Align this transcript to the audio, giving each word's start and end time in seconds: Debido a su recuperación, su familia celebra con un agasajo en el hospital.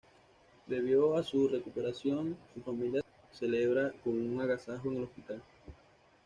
Debido 0.65 1.15
a 1.15 1.21
su 1.21 1.47
recuperación, 1.47 2.35
su 2.55 2.61
familia 2.63 3.03
celebra 3.31 3.91
con 4.03 4.17
un 4.19 4.41
agasajo 4.41 4.87
en 4.89 4.97
el 4.97 5.03
hospital. 5.03 5.43